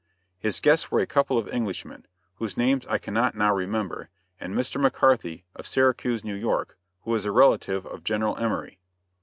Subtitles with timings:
[0.39, 2.07] His guests were a couple of Englishmen,
[2.37, 4.81] whose names I cannot now remember and Mr.
[4.81, 8.79] McCarthy, of Syracuse, New York, who was a relative of General Emory.